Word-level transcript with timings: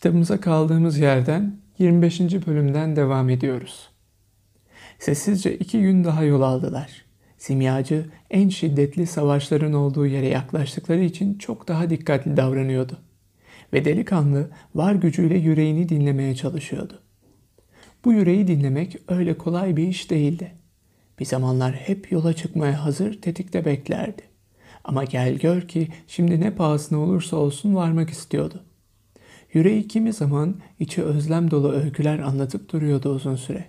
Kitabımıza 0.00 0.40
kaldığımız 0.40 0.98
yerden 0.98 1.56
25. 1.78 2.20
bölümden 2.20 2.96
devam 2.96 3.30
ediyoruz. 3.30 3.88
Sessizce 4.98 5.58
iki 5.58 5.80
gün 5.80 6.04
daha 6.04 6.24
yol 6.24 6.42
aldılar. 6.42 7.04
Simyacı 7.38 8.06
en 8.30 8.48
şiddetli 8.48 9.06
savaşların 9.06 9.72
olduğu 9.72 10.06
yere 10.06 10.28
yaklaştıkları 10.28 11.00
için 11.00 11.38
çok 11.38 11.68
daha 11.68 11.90
dikkatli 11.90 12.36
davranıyordu. 12.36 12.98
Ve 13.72 13.84
delikanlı 13.84 14.50
var 14.74 14.94
gücüyle 14.94 15.38
yüreğini 15.38 15.88
dinlemeye 15.88 16.34
çalışıyordu. 16.34 17.02
Bu 18.04 18.12
yüreği 18.12 18.46
dinlemek 18.46 18.96
öyle 19.08 19.38
kolay 19.38 19.76
bir 19.76 19.88
iş 19.88 20.10
değildi. 20.10 20.52
Bir 21.18 21.24
zamanlar 21.24 21.72
hep 21.72 22.12
yola 22.12 22.32
çıkmaya 22.32 22.84
hazır 22.84 23.20
tetikte 23.20 23.64
beklerdi. 23.64 24.22
Ama 24.84 25.04
gel 25.04 25.34
gör 25.34 25.68
ki 25.68 25.88
şimdi 26.06 26.40
ne 26.40 26.54
pahasına 26.54 26.98
olursa 26.98 27.36
olsun 27.36 27.74
varmak 27.74 28.10
istiyordu. 28.10 28.64
Yüreği 29.52 29.88
kimi 29.88 30.12
zaman 30.12 30.56
içi 30.78 31.02
özlem 31.02 31.50
dolu 31.50 31.72
öyküler 31.72 32.18
anlatıp 32.18 32.72
duruyordu 32.72 33.14
uzun 33.14 33.36
süre. 33.36 33.64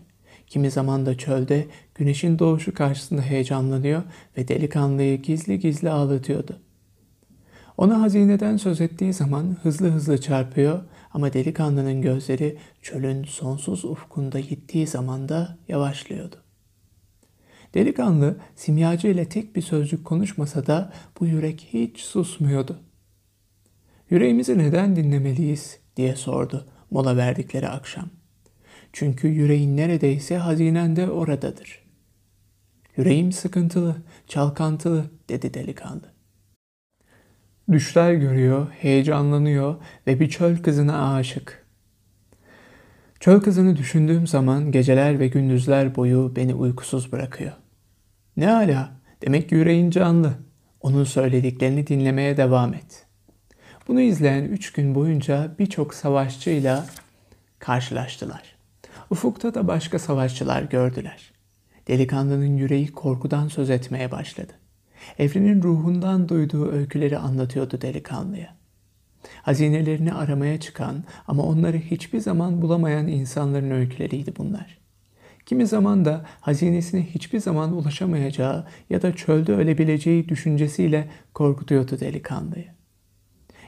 Kimi 0.48 0.72
zaman 0.72 1.05
da 1.05 1.17
çölde 1.17 1.67
güneşin 1.95 2.39
doğuşu 2.39 2.73
karşısında 2.73 3.22
heyecanlanıyor 3.22 4.03
ve 4.38 4.48
delikanlıyı 4.48 5.22
gizli 5.22 5.59
gizli 5.59 5.89
ağlatıyordu. 5.89 6.59
Ona 7.77 8.02
hazineden 8.02 8.58
söz 8.58 8.81
ettiği 8.81 9.13
zaman 9.13 9.58
hızlı 9.63 9.89
hızlı 9.89 10.22
çarpıyor 10.22 10.81
ama 11.13 11.34
delikanlının 11.34 12.02
gözleri 12.02 12.58
çölün 12.81 13.23
sonsuz 13.23 13.86
ufkunda 13.86 14.39
gittiği 14.39 14.88
zaman 14.88 15.30
da 15.30 15.58
yavaşlıyordu. 15.67 16.36
Delikanlı 17.73 18.38
simyacı 18.55 19.08
ile 19.08 19.30
tek 19.30 19.55
bir 19.55 19.61
sözcük 19.61 20.05
konuşmasa 20.05 20.67
da 20.67 20.94
bu 21.20 21.25
yürek 21.25 21.67
hiç 21.73 22.00
susmuyordu. 22.00 22.80
Yüreğimizi 24.11 24.57
neden 24.57 24.95
dinlemeliyiz 24.95 25.79
diye 25.97 26.15
sordu 26.15 26.67
mola 26.89 27.17
verdikleri 27.17 27.67
akşam. 27.67 28.09
Çünkü 28.93 29.27
yüreğin 29.27 29.77
neredeyse 29.77 30.38
hazinen 30.38 30.95
de 30.95 31.09
oradadır. 31.09 31.83
Yüreğim 32.97 33.31
sıkıntılı, 33.31 33.95
çalkantılı 34.27 35.05
dedi 35.30 35.53
delikanlı. 35.53 36.11
Düşler 37.71 38.13
görüyor, 38.13 38.67
heyecanlanıyor 38.71 39.75
ve 40.08 40.19
bir 40.19 40.30
çöl 40.30 40.58
kızına 40.58 41.14
aşık. 41.16 41.67
Çöl 43.19 43.41
kızını 43.41 43.77
düşündüğüm 43.77 44.27
zaman 44.27 44.71
geceler 44.71 45.19
ve 45.19 45.27
gündüzler 45.27 45.95
boyu 45.95 46.33
beni 46.36 46.53
uykusuz 46.53 47.11
bırakıyor. 47.11 47.52
Ne 48.38 48.45
hala, 48.45 48.91
demek 49.21 49.52
yüreğin 49.52 49.89
canlı. 49.89 50.33
Onun 50.81 51.03
söylediklerini 51.03 51.88
dinlemeye 51.88 52.38
devam 52.38 52.73
et. 52.73 53.11
Bunu 53.87 54.01
izleyen 54.01 54.43
üç 54.43 54.73
gün 54.73 54.95
boyunca 54.95 55.55
birçok 55.59 55.93
savaşçıyla 55.93 56.85
karşılaştılar. 57.59 58.55
Ufukta 59.09 59.53
da 59.53 59.67
başka 59.67 59.99
savaşçılar 59.99 60.63
gördüler. 60.63 61.31
Delikanlının 61.87 62.57
yüreği 62.57 62.91
korkudan 62.91 63.47
söz 63.47 63.69
etmeye 63.69 64.11
başladı. 64.11 64.53
Evrenin 65.17 65.63
ruhundan 65.63 66.29
duyduğu 66.29 66.71
öyküleri 66.71 67.17
anlatıyordu 67.17 67.81
delikanlıya. 67.81 68.55
Hazinelerini 69.41 70.13
aramaya 70.13 70.59
çıkan 70.59 71.03
ama 71.27 71.43
onları 71.43 71.77
hiçbir 71.77 72.19
zaman 72.19 72.61
bulamayan 72.61 73.07
insanların 73.07 73.71
öyküleriydi 73.71 74.33
bunlar. 74.37 74.77
Kimi 75.45 75.67
zaman 75.67 76.05
da 76.05 76.25
hazinesine 76.41 77.05
hiçbir 77.05 77.39
zaman 77.39 77.73
ulaşamayacağı 77.73 78.67
ya 78.89 79.02
da 79.02 79.15
çölde 79.15 79.53
ölebileceği 79.53 80.29
düşüncesiyle 80.29 81.09
korkutuyordu 81.33 81.99
delikanlıyı. 81.99 82.80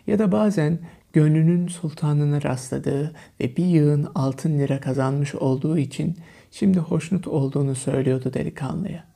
Ya 0.08 0.20
da 0.20 0.32
bazen 0.32 0.80
gönlünün 1.14 1.68
sultanına 1.68 2.44
rastladığı 2.44 3.14
ve 3.40 3.58
bir 3.58 3.66
yığın 3.66 4.08
altın 4.16 4.60
lira 4.60 4.80
kazanmış 4.80 5.36
olduğu 5.36 5.78
için 5.78 6.18
şimdi 6.52 6.80
hoşnut 6.80 7.28
olduğunu 7.28 7.76
söylüyordu 7.76 8.34
delikanlıya. 8.34 9.14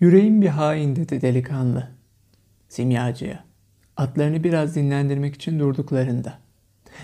Yüreğim 0.00 0.42
bir 0.42 0.48
hain 0.48 0.96
dedi 0.96 1.22
delikanlı. 1.22 1.88
Simyacıya. 2.68 3.44
Atlarını 3.96 4.44
biraz 4.44 4.76
dinlendirmek 4.76 5.34
için 5.34 5.58
durduklarında. 5.58 6.38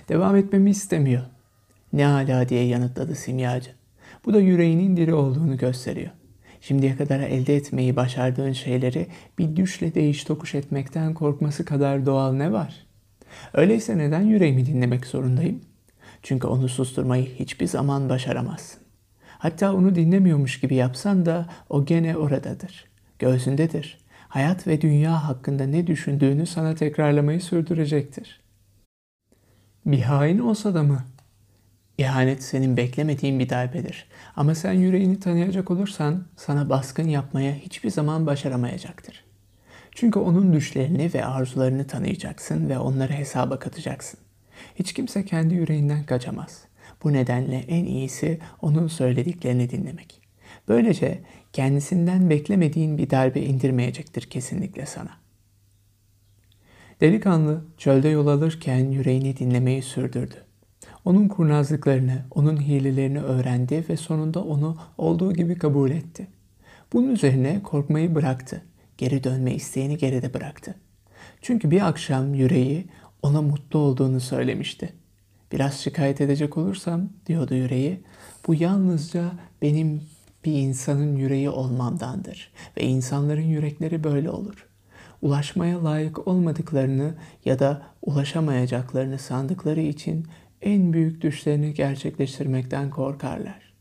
Devam 0.08 0.36
etmemi 0.36 0.70
istemiyor. 0.70 1.22
Ne 1.92 2.06
ala 2.06 2.48
diye 2.48 2.66
yanıtladı 2.66 3.14
simyacı. 3.14 3.70
Bu 4.24 4.34
da 4.34 4.40
yüreğinin 4.40 4.96
diri 4.96 5.14
olduğunu 5.14 5.56
gösteriyor. 5.56 6.10
Şimdiye 6.66 6.96
kadar 6.96 7.20
elde 7.20 7.56
etmeyi 7.56 7.96
başardığın 7.96 8.52
şeyleri 8.52 9.06
bir 9.38 9.56
düşle 9.56 9.94
değiş 9.94 10.24
tokuş 10.24 10.54
etmekten 10.54 11.14
korkması 11.14 11.64
kadar 11.64 12.06
doğal 12.06 12.32
ne 12.32 12.52
var? 12.52 12.86
Öyleyse 13.54 13.98
neden 13.98 14.20
yüreğimi 14.20 14.66
dinlemek 14.66 15.06
zorundayım? 15.06 15.60
Çünkü 16.22 16.46
onu 16.46 16.68
susturmayı 16.68 17.26
hiçbir 17.26 17.66
zaman 17.66 18.08
başaramazsın. 18.08 18.82
Hatta 19.38 19.74
onu 19.74 19.94
dinlemiyormuş 19.94 20.60
gibi 20.60 20.74
yapsan 20.74 21.26
da 21.26 21.46
o 21.70 21.84
gene 21.84 22.16
oradadır. 22.16 22.84
Göğsündedir. 23.18 23.98
Hayat 24.28 24.66
ve 24.66 24.80
dünya 24.80 25.28
hakkında 25.28 25.66
ne 25.66 25.86
düşündüğünü 25.86 26.46
sana 26.46 26.74
tekrarlamayı 26.74 27.40
sürdürecektir. 27.40 28.40
Bir 29.86 30.00
hain 30.00 30.38
olsa 30.38 30.74
da 30.74 30.82
mı? 30.82 31.04
İhanet 31.98 32.42
senin 32.42 32.76
beklemediğin 32.76 33.38
bir 33.38 33.48
darbedir. 33.48 34.06
Ama 34.36 34.54
sen 34.54 34.72
yüreğini 34.72 35.20
tanıyacak 35.20 35.70
olursan 35.70 36.24
sana 36.36 36.70
baskın 36.70 37.08
yapmaya 37.08 37.54
hiçbir 37.54 37.90
zaman 37.90 38.26
başaramayacaktır. 38.26 39.24
Çünkü 39.92 40.18
onun 40.18 40.52
düşlerini 40.52 41.10
ve 41.14 41.24
arzularını 41.24 41.86
tanıyacaksın 41.86 42.68
ve 42.68 42.78
onları 42.78 43.12
hesaba 43.12 43.58
katacaksın. 43.58 44.20
Hiç 44.74 44.92
kimse 44.92 45.24
kendi 45.24 45.54
yüreğinden 45.54 46.04
kaçamaz. 46.04 46.64
Bu 47.04 47.12
nedenle 47.12 47.56
en 47.68 47.84
iyisi 47.84 48.40
onun 48.62 48.86
söylediklerini 48.86 49.70
dinlemek. 49.70 50.20
Böylece 50.68 51.20
kendisinden 51.52 52.30
beklemediğin 52.30 52.98
bir 52.98 53.10
darbe 53.10 53.40
indirmeyecektir 53.40 54.22
kesinlikle 54.22 54.86
sana. 54.86 55.10
Delikanlı 57.00 57.64
çölde 57.76 58.08
yol 58.08 58.26
alırken 58.26 58.90
yüreğini 58.90 59.36
dinlemeyi 59.36 59.82
sürdürdü. 59.82 60.45
Onun 61.06 61.28
kurnazlıklarını, 61.28 62.22
onun 62.30 62.60
hilelerini 62.60 63.20
öğrendi 63.20 63.84
ve 63.88 63.96
sonunda 63.96 64.44
onu 64.44 64.76
olduğu 64.98 65.32
gibi 65.32 65.58
kabul 65.58 65.90
etti. 65.90 66.26
Bunun 66.92 67.08
üzerine 67.08 67.62
korkmayı 67.62 68.14
bıraktı. 68.14 68.62
Geri 68.98 69.24
dönme 69.24 69.54
isteğini 69.54 69.98
geride 69.98 70.34
bıraktı. 70.34 70.74
Çünkü 71.42 71.70
bir 71.70 71.88
akşam 71.88 72.34
yüreği 72.34 72.86
ona 73.22 73.42
mutlu 73.42 73.78
olduğunu 73.78 74.20
söylemişti. 74.20 74.92
Biraz 75.52 75.74
şikayet 75.74 76.20
edecek 76.20 76.56
olursam, 76.56 77.08
diyordu 77.26 77.54
yüreği, 77.54 78.00
bu 78.46 78.54
yalnızca 78.54 79.24
benim 79.62 80.02
bir 80.44 80.52
insanın 80.52 81.16
yüreği 81.16 81.50
olmamdandır 81.50 82.52
ve 82.76 82.82
insanların 82.82 83.46
yürekleri 83.46 84.04
böyle 84.04 84.30
olur. 84.30 84.66
Ulaşmaya 85.22 85.84
layık 85.84 86.28
olmadıklarını 86.28 87.14
ya 87.44 87.58
da 87.58 87.82
ulaşamayacaklarını 88.02 89.18
sandıkları 89.18 89.80
için 89.80 90.26
en 90.62 90.92
büyük 90.92 91.22
düşlerini 91.22 91.74
gerçekleştirmekten 91.74 92.90
korkarlar. 92.90 93.72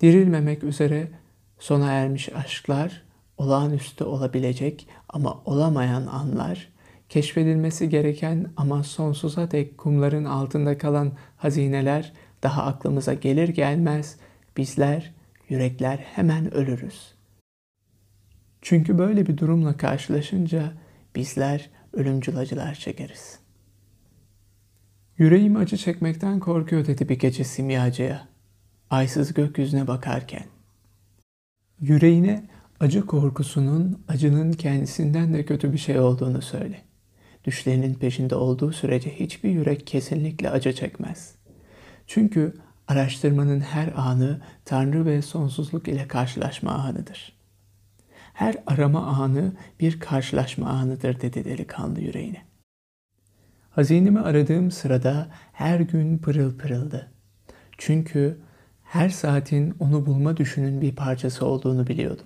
Dirilmemek 0.00 0.64
üzere 0.64 1.08
sona 1.58 1.92
ermiş 1.92 2.32
aşklar, 2.32 3.02
olağanüstü 3.38 4.04
olabilecek 4.04 4.88
ama 5.08 5.42
olamayan 5.44 6.06
anlar, 6.06 6.68
keşfedilmesi 7.08 7.88
gereken 7.88 8.46
ama 8.56 8.82
sonsuza 8.84 9.50
dek 9.50 9.78
kumların 9.78 10.24
altında 10.24 10.78
kalan 10.78 11.12
hazineler 11.36 12.12
daha 12.42 12.62
aklımıza 12.62 13.14
gelir 13.14 13.48
gelmez 13.48 14.16
bizler, 14.56 15.14
yürekler 15.48 15.96
hemen 15.96 16.54
ölürüz. 16.54 17.14
Çünkü 18.62 18.98
böyle 18.98 19.26
bir 19.26 19.38
durumla 19.38 19.76
karşılaşınca 19.76 20.72
bizler 21.16 21.70
ölümcül 21.92 22.36
acılar 22.36 22.74
çekeriz.'' 22.74 23.45
Yüreğim 25.18 25.56
acı 25.56 25.76
çekmekten 25.76 26.40
korkuyor 26.40 26.86
dedi 26.86 27.08
bir 27.08 27.18
gece 27.18 27.44
simyacıya. 27.44 28.28
Aysız 28.90 29.34
gökyüzüne 29.34 29.86
bakarken. 29.86 30.44
Yüreğine 31.80 32.48
acı 32.80 33.06
korkusunun 33.06 34.04
acının 34.08 34.52
kendisinden 34.52 35.34
de 35.34 35.44
kötü 35.44 35.72
bir 35.72 35.78
şey 35.78 36.00
olduğunu 36.00 36.42
söyle. 36.42 36.82
Düşlerinin 37.44 37.94
peşinde 37.94 38.34
olduğu 38.34 38.72
sürece 38.72 39.20
hiçbir 39.20 39.50
yürek 39.50 39.86
kesinlikle 39.86 40.50
acı 40.50 40.72
çekmez. 40.72 41.34
Çünkü 42.06 42.54
araştırmanın 42.88 43.60
her 43.60 43.92
anı 43.96 44.40
Tanrı 44.64 45.06
ve 45.06 45.22
sonsuzluk 45.22 45.88
ile 45.88 46.08
karşılaşma 46.08 46.70
anıdır. 46.70 47.32
Her 48.32 48.56
arama 48.66 49.06
anı 49.06 49.52
bir 49.80 50.00
karşılaşma 50.00 50.68
anıdır 50.68 51.20
dedi 51.20 51.44
delikanlı 51.44 52.00
yüreğine. 52.00 52.55
Hazinemi 53.76 54.20
aradığım 54.20 54.70
sırada 54.70 55.28
her 55.52 55.80
gün 55.80 56.18
pırıl 56.18 56.58
pırıldı. 56.58 57.10
Çünkü 57.78 58.36
her 58.84 59.08
saatin 59.08 59.74
onu 59.80 60.06
bulma 60.06 60.36
düşünün 60.36 60.80
bir 60.80 60.94
parçası 60.94 61.46
olduğunu 61.46 61.86
biliyordum. 61.86 62.24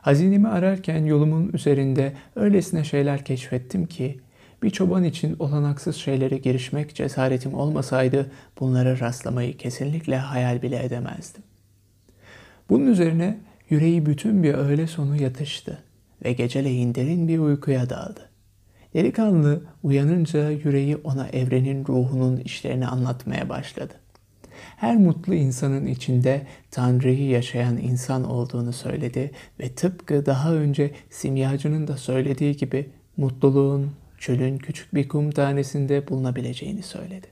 Hazinemi 0.00 0.48
ararken 0.48 1.04
yolumun 1.04 1.50
üzerinde 1.52 2.12
öylesine 2.36 2.84
şeyler 2.84 3.24
keşfettim 3.24 3.86
ki 3.86 4.20
Bir 4.62 4.70
çoban 4.70 5.04
için 5.04 5.36
olanaksız 5.38 5.96
şeylere 5.96 6.38
girişmek 6.38 6.94
cesaretim 6.94 7.54
olmasaydı 7.54 8.30
bunlara 8.60 9.00
rastlamayı 9.00 9.56
kesinlikle 9.56 10.16
hayal 10.16 10.62
bile 10.62 10.84
edemezdim. 10.84 11.42
Bunun 12.70 12.86
üzerine 12.86 13.38
yüreği 13.70 14.06
bütün 14.06 14.42
bir 14.42 14.54
öğle 14.54 14.86
sonu 14.86 15.22
yatıştı 15.22 15.78
ve 16.24 16.32
geceleyin 16.32 16.94
derin 16.94 17.28
bir 17.28 17.38
uykuya 17.38 17.90
daldı. 17.90 18.29
Delikanlı 18.94 19.62
uyanınca 19.82 20.50
yüreği 20.50 20.96
ona 20.96 21.28
evrenin 21.28 21.84
ruhunun 21.86 22.36
işlerini 22.36 22.86
anlatmaya 22.86 23.48
başladı. 23.48 23.94
Her 24.76 24.96
mutlu 24.96 25.34
insanın 25.34 25.86
içinde 25.86 26.46
Tanrı'yı 26.70 27.28
yaşayan 27.28 27.76
insan 27.76 28.24
olduğunu 28.24 28.72
söyledi 28.72 29.30
ve 29.60 29.68
tıpkı 29.74 30.26
daha 30.26 30.54
önce 30.54 30.90
simyacının 31.10 31.88
da 31.88 31.96
söylediği 31.96 32.56
gibi 32.56 32.90
mutluluğun 33.16 33.90
çölün 34.18 34.58
küçük 34.58 34.94
bir 34.94 35.08
kum 35.08 35.30
tanesinde 35.30 36.08
bulunabileceğini 36.08 36.82
söyledi. 36.82 37.26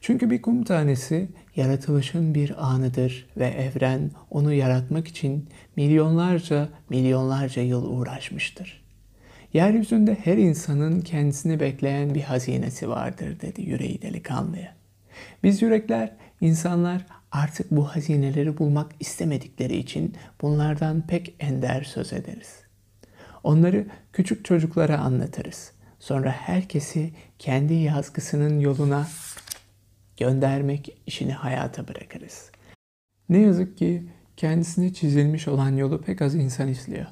Çünkü 0.00 0.30
bir 0.30 0.42
kum 0.42 0.64
tanesi 0.64 1.28
yaratılışın 1.56 2.34
bir 2.34 2.70
anıdır 2.70 3.26
ve 3.36 3.46
evren 3.46 4.10
onu 4.30 4.52
yaratmak 4.52 5.08
için 5.08 5.48
milyonlarca 5.76 6.68
milyonlarca 6.90 7.62
yıl 7.62 7.98
uğraşmıştır. 7.98 8.81
Yeryüzünde 9.52 10.14
her 10.14 10.36
insanın 10.36 11.00
kendisini 11.00 11.60
bekleyen 11.60 12.14
bir 12.14 12.22
hazinesi 12.22 12.88
vardır 12.88 13.40
dedi 13.40 13.62
yüreği 13.62 14.02
delikanlıya. 14.02 14.74
Biz 15.42 15.62
yürekler, 15.62 16.12
insanlar 16.40 17.06
artık 17.32 17.70
bu 17.70 17.84
hazineleri 17.84 18.58
bulmak 18.58 18.92
istemedikleri 19.00 19.76
için 19.76 20.14
bunlardan 20.42 21.06
pek 21.06 21.34
ender 21.40 21.82
söz 21.82 22.12
ederiz. 22.12 22.62
Onları 23.44 23.86
küçük 24.12 24.44
çocuklara 24.44 24.98
anlatırız. 24.98 25.72
Sonra 25.98 26.30
herkesi 26.30 27.12
kendi 27.38 27.74
yazgısının 27.74 28.60
yoluna 28.60 29.08
göndermek 30.16 30.98
işini 31.06 31.32
hayata 31.32 31.88
bırakırız. 31.88 32.50
Ne 33.28 33.38
yazık 33.38 33.78
ki 33.78 34.02
kendisine 34.36 34.92
çizilmiş 34.92 35.48
olan 35.48 35.76
yolu 35.76 36.00
pek 36.00 36.22
az 36.22 36.34
insan 36.34 36.68
izliyor. 36.68 37.06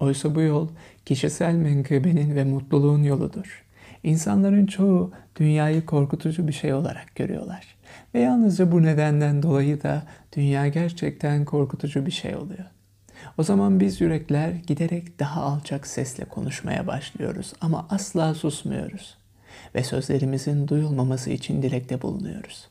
Oysa 0.00 0.34
bu 0.34 0.40
yol 0.40 0.68
kişisel 1.04 1.54
menkıbenin 1.54 2.36
ve 2.36 2.44
mutluluğun 2.44 3.02
yoludur. 3.02 3.64
İnsanların 4.02 4.66
çoğu 4.66 5.12
dünyayı 5.36 5.86
korkutucu 5.86 6.48
bir 6.48 6.52
şey 6.52 6.74
olarak 6.74 7.14
görüyorlar. 7.14 7.76
Ve 8.14 8.20
yalnızca 8.20 8.72
bu 8.72 8.82
nedenden 8.82 9.42
dolayı 9.42 9.82
da 9.82 10.02
dünya 10.36 10.68
gerçekten 10.68 11.44
korkutucu 11.44 12.06
bir 12.06 12.10
şey 12.10 12.36
oluyor. 12.36 12.64
O 13.38 13.42
zaman 13.42 13.80
biz 13.80 14.00
yürekler 14.00 14.50
giderek 14.50 15.18
daha 15.18 15.42
alçak 15.42 15.86
sesle 15.86 16.24
konuşmaya 16.24 16.86
başlıyoruz 16.86 17.52
ama 17.60 17.86
asla 17.90 18.34
susmuyoruz 18.34 19.16
ve 19.74 19.82
sözlerimizin 19.82 20.68
duyulmaması 20.68 21.30
için 21.30 21.62
dilekte 21.62 22.02
bulunuyoruz. 22.02 22.68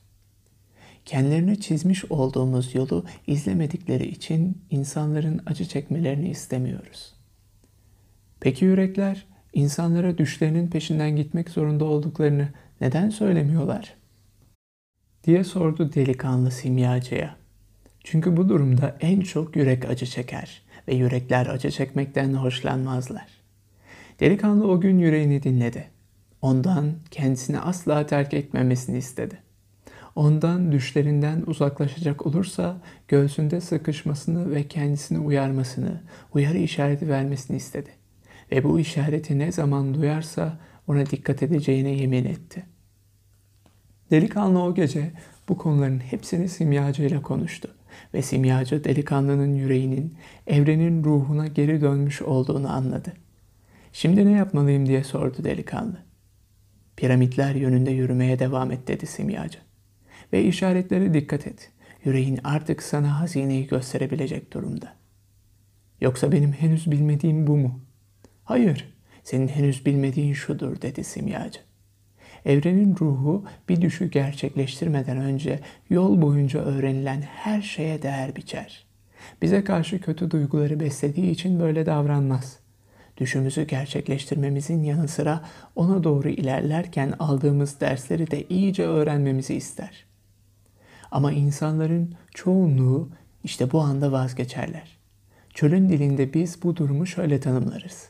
Kendilerine 1.05 1.55
çizmiş 1.55 2.05
olduğumuz 2.11 2.75
yolu 2.75 3.05
izlemedikleri 3.27 4.07
için 4.07 4.61
insanların 4.69 5.41
acı 5.45 5.65
çekmelerini 5.65 6.29
istemiyoruz. 6.29 7.13
Peki 8.39 8.65
yürekler 8.65 9.25
insanlara 9.53 10.17
düşlerinin 10.17 10.67
peşinden 10.67 11.15
gitmek 11.15 11.49
zorunda 11.49 11.85
olduklarını 11.85 12.49
neden 12.81 13.09
söylemiyorlar? 13.09 13.95
diye 15.25 15.43
sordu 15.43 15.93
delikanlı 15.93 16.51
simyacıya. 16.51 17.35
Çünkü 18.03 18.37
bu 18.37 18.49
durumda 18.49 18.97
en 19.01 19.21
çok 19.21 19.55
yürek 19.55 19.85
acı 19.85 20.05
çeker 20.05 20.61
ve 20.87 20.95
yürekler 20.95 21.45
acı 21.45 21.71
çekmekten 21.71 22.33
hoşlanmazlar. 22.33 23.27
Delikanlı 24.19 24.67
o 24.67 24.81
gün 24.81 24.99
yüreğini 24.99 25.43
dinledi. 25.43 25.89
Ondan 26.41 26.93
kendisini 27.11 27.59
asla 27.59 28.05
terk 28.05 28.33
etmemesini 28.33 28.97
istedi. 28.97 29.44
Ondan 30.15 30.71
düşlerinden 30.71 31.43
uzaklaşacak 31.47 32.25
olursa 32.25 32.81
göğsünde 33.07 33.61
sıkışmasını 33.61 34.51
ve 34.51 34.67
kendisini 34.67 35.19
uyarmasını, 35.19 36.01
uyarı 36.33 36.57
işareti 36.57 37.09
vermesini 37.09 37.57
istedi. 37.57 37.89
Ve 38.51 38.63
bu 38.63 38.79
işareti 38.79 39.39
ne 39.39 39.51
zaman 39.51 39.93
duyarsa 39.93 40.59
ona 40.87 41.05
dikkat 41.05 41.43
edeceğine 41.43 41.89
yemin 41.89 42.25
etti. 42.25 42.65
Delikanlı 44.11 44.63
o 44.63 44.75
gece 44.75 45.11
bu 45.49 45.57
konuların 45.57 45.99
hepsini 45.99 46.49
simyacı 46.49 47.03
ile 47.03 47.21
konuştu 47.21 47.75
ve 48.13 48.21
simyacı 48.21 48.83
delikanlının 48.83 49.53
yüreğinin 49.53 50.13
evrenin 50.47 51.03
ruhuna 51.03 51.47
geri 51.47 51.81
dönmüş 51.81 52.21
olduğunu 52.21 52.73
anladı. 52.73 53.13
Şimdi 53.93 54.25
ne 54.25 54.31
yapmalıyım 54.31 54.85
diye 54.85 55.03
sordu 55.03 55.43
delikanlı. 55.43 55.97
Piramitler 56.97 57.55
yönünde 57.55 57.91
yürümeye 57.91 58.39
devam 58.39 58.71
et 58.71 58.87
dedi 58.87 59.05
simyacı. 59.05 59.59
Ve 60.35 60.43
işaretlere 60.43 61.13
dikkat 61.13 61.47
et. 61.47 61.71
Yüreğin 62.05 62.39
artık 62.43 62.83
sana 62.83 63.19
hazineyi 63.19 63.67
gösterebilecek 63.67 64.53
durumda. 64.53 64.93
Yoksa 66.01 66.31
benim 66.31 66.51
henüz 66.51 66.91
bilmediğim 66.91 67.47
bu 67.47 67.57
mu? 67.57 67.79
Hayır, 68.43 68.93
senin 69.23 69.47
henüz 69.47 69.85
bilmediğin 69.85 70.33
şudur 70.33 70.81
dedi 70.81 71.03
simyacı. 71.03 71.59
Evrenin 72.45 72.95
ruhu 72.99 73.45
bir 73.69 73.81
düşü 73.81 74.11
gerçekleştirmeden 74.11 75.17
önce 75.17 75.59
yol 75.89 76.21
boyunca 76.21 76.59
öğrenilen 76.59 77.21
her 77.21 77.61
şeye 77.61 78.01
değer 78.01 78.35
biçer. 78.35 78.85
Bize 79.41 79.63
karşı 79.63 80.01
kötü 80.01 80.31
duyguları 80.31 80.79
beslediği 80.79 81.31
için 81.31 81.59
böyle 81.59 81.85
davranmaz. 81.85 82.59
Düşümüzü 83.17 83.67
gerçekleştirmemizin 83.67 84.83
yanı 84.83 85.07
sıra 85.07 85.41
ona 85.75 86.03
doğru 86.03 86.29
ilerlerken 86.29 87.13
aldığımız 87.19 87.79
dersleri 87.79 88.31
de 88.31 88.43
iyice 88.47 88.83
öğrenmemizi 88.83 89.55
ister. 89.55 90.05
Ama 91.11 91.31
insanların 91.31 92.15
çoğunluğu 92.33 93.09
işte 93.43 93.71
bu 93.71 93.81
anda 93.81 94.11
vazgeçerler. 94.11 94.97
Çölün 95.53 95.89
dilinde 95.89 96.33
biz 96.33 96.63
bu 96.63 96.75
durumu 96.75 97.05
şöyle 97.05 97.39
tanımlarız. 97.39 98.09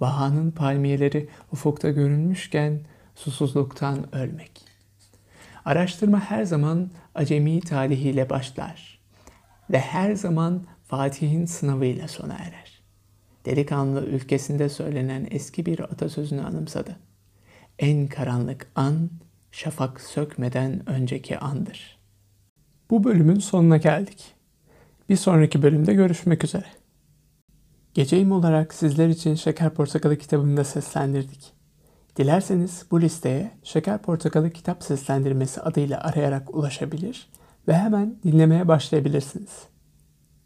Vahanın 0.00 0.50
palmiyeleri 0.50 1.28
ufukta 1.52 1.90
görünmüşken 1.90 2.80
susuzluktan 3.14 4.14
ölmek. 4.14 4.64
Araştırma 5.64 6.20
her 6.20 6.44
zaman 6.44 6.90
acemi 7.14 7.60
talihiyle 7.60 8.30
başlar 8.30 8.98
ve 9.70 9.78
her 9.78 10.14
zaman 10.14 10.64
Fatih'in 10.88 11.46
sınavıyla 11.46 12.08
sona 12.08 12.34
erer. 12.34 12.82
Delikanlı 13.44 14.06
ülkesinde 14.06 14.68
söylenen 14.68 15.28
eski 15.30 15.66
bir 15.66 15.80
atasözünü 15.80 16.42
anımsadı. 16.42 16.96
En 17.78 18.06
karanlık 18.06 18.66
an 18.74 19.10
şafak 19.52 20.00
sökmeden 20.00 20.88
önceki 20.88 21.38
andır. 21.38 21.95
Bu 22.90 23.04
bölümün 23.04 23.38
sonuna 23.38 23.76
geldik. 23.76 24.34
Bir 25.08 25.16
sonraki 25.16 25.62
bölümde 25.62 25.94
görüşmek 25.94 26.44
üzere. 26.44 26.66
Geceyim 27.94 28.32
olarak 28.32 28.74
sizler 28.74 29.08
için 29.08 29.34
Şeker 29.34 29.74
Portakalı 29.74 30.18
kitabını 30.18 30.56
da 30.56 30.64
seslendirdik. 30.64 31.52
Dilerseniz 32.16 32.86
bu 32.90 33.00
listeye 33.00 33.50
Şeker 33.62 34.02
Portakalı 34.02 34.50
kitap 34.50 34.82
seslendirmesi 34.82 35.60
adıyla 35.60 36.00
arayarak 36.00 36.54
ulaşabilir 36.54 37.28
ve 37.68 37.74
hemen 37.74 38.16
dinlemeye 38.24 38.68
başlayabilirsiniz. 38.68 39.50